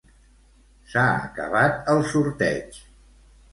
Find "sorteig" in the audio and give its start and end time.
2.15-2.83